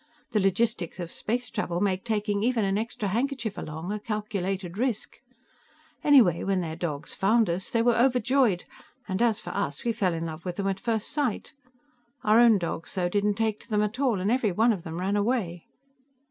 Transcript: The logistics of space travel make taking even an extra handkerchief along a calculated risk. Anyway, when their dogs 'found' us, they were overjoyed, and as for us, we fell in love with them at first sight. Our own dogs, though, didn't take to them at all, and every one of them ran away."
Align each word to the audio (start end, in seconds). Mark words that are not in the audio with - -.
The 0.31 0.39
logistics 0.39 0.99
of 0.99 1.11
space 1.11 1.47
travel 1.51 1.79
make 1.79 2.03
taking 2.03 2.41
even 2.41 2.65
an 2.65 2.75
extra 2.75 3.09
handkerchief 3.09 3.55
along 3.55 3.91
a 3.91 3.99
calculated 3.99 4.75
risk. 4.79 5.19
Anyway, 6.03 6.43
when 6.43 6.59
their 6.61 6.75
dogs 6.75 7.13
'found' 7.13 7.51
us, 7.51 7.69
they 7.69 7.83
were 7.83 7.95
overjoyed, 7.95 8.63
and 9.07 9.21
as 9.21 9.39
for 9.41 9.51
us, 9.51 9.83
we 9.83 9.93
fell 9.93 10.15
in 10.15 10.25
love 10.25 10.43
with 10.43 10.55
them 10.55 10.65
at 10.69 10.79
first 10.79 11.09
sight. 11.11 11.53
Our 12.23 12.39
own 12.39 12.57
dogs, 12.57 12.95
though, 12.95 13.09
didn't 13.09 13.35
take 13.35 13.59
to 13.59 13.69
them 13.69 13.83
at 13.83 13.99
all, 13.99 14.19
and 14.19 14.31
every 14.31 14.51
one 14.51 14.73
of 14.73 14.81
them 14.81 14.99
ran 14.99 15.15
away." 15.15 15.67